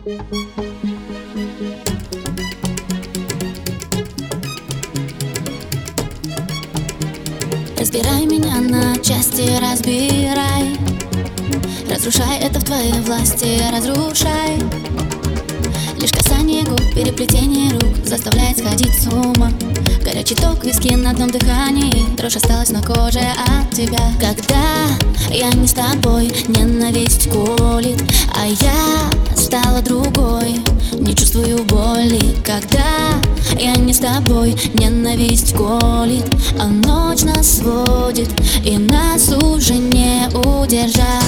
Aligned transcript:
Разбирай 0.00 0.16
меня 8.24 8.60
на 8.60 8.96
части, 9.02 9.58
разбирай. 9.60 10.78
Разрушай 11.90 12.38
это 12.40 12.60
в 12.60 12.64
твоей 12.64 12.98
власти, 13.02 13.60
разрушай. 13.70 14.56
Лишь 15.98 16.12
касание 16.12 16.64
губ, 16.64 16.80
переплетение 16.94 17.70
рук 17.72 18.06
Заставляет 18.06 18.56
сходить 18.56 18.94
с 18.94 19.06
ума. 19.06 19.52
Горячий 20.02 20.34
ток, 20.34 20.64
виски 20.64 20.94
на 20.94 21.10
одном 21.10 21.30
дыхании. 21.30 22.06
Дрожь 22.16 22.36
осталась 22.36 22.70
на 22.70 22.80
коже 22.80 23.20
от 23.20 23.70
тебя. 23.72 24.14
Когда 24.18 24.86
я 25.30 25.50
не 25.50 25.66
с 25.66 25.74
тобой, 25.74 26.32
ненависть 26.48 27.28
колит 27.28 28.02
А 28.34 28.46
я 28.46 28.79
когда 32.50 33.20
я 33.58 33.76
не 33.76 33.92
с 33.92 33.98
тобой 33.98 34.56
Ненависть 34.74 35.54
колит, 35.54 36.24
а 36.58 36.66
ночь 36.66 37.22
нас 37.22 37.58
сводит 37.58 38.28
И 38.64 38.76
нас 38.76 39.28
уже 39.28 39.74
не 39.74 40.28
удержать 40.34 41.19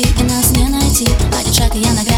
груди 0.00 0.20
и 0.20 0.22
нас 0.24 0.50
не 0.50 0.68
найти. 0.68 1.08
Один 1.38 1.52
шаг 1.52 1.74
и 1.74 1.80
я 1.80 1.92
на 1.92 2.09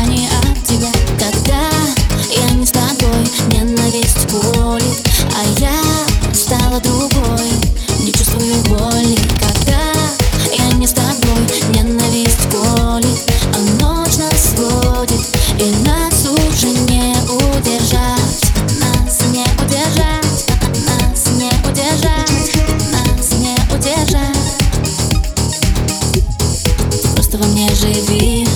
Просто 27.32 27.48
во 27.48 27.54
мне 27.54 27.74
живи. 27.74 28.46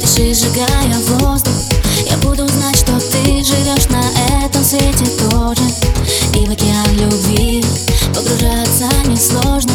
Дыши, 0.00 0.34
сжигая 0.34 0.98
воздух. 1.20 1.54
Я 2.10 2.16
буду 2.16 2.48
знать, 2.48 2.76
что 2.76 2.98
ты 2.98 3.44
живешь 3.44 3.86
на 3.88 4.02
этом 4.44 4.64
свете 4.64 5.04
тоже. 5.30 5.62
И 6.34 6.44
в 6.44 6.50
океан 6.50 6.90
любви 6.96 7.64
Погружаться 8.14 8.88
несложно. 9.06 9.72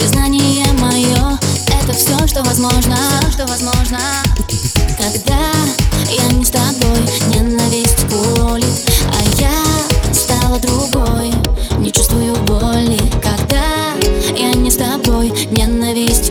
Признание 0.00 0.66
мое 0.72 1.38
Это 1.68 1.92
все, 1.92 2.26
что 2.26 2.42
возможно. 2.42 2.96
Все, 3.20 3.30
что 3.30 3.46
возможно. 3.46 3.98
Когда 4.98 5.52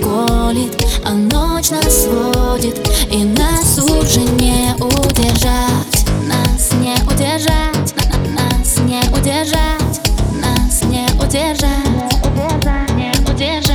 колет, 0.04 0.76
а 1.06 1.12
ночь 1.14 1.70
нас 1.70 2.04
сводит 2.04 2.78
И 3.10 3.24
нас 3.24 3.78
уже 3.78 4.20
не 4.20 4.76
удержать, 4.76 6.06
нас 6.28 6.72
не 6.74 6.96
удержать, 7.10 7.94
нас 8.30 8.78
не 8.80 9.02
удержать, 9.16 10.02
нас 10.42 10.84
не 10.84 11.06
удержать, 11.20 11.72
не 12.96 13.12
удержать, 13.20 13.30
удержать. 13.30 13.73